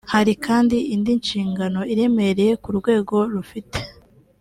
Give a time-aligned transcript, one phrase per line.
[0.13, 3.77] Hari kandi indi nshingano iremereye uru rwego rufite